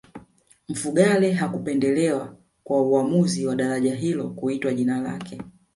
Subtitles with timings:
[0.69, 5.39] mfugale hakupendelewa kwa uamuzi wa daraja hilo kuitwa jina lake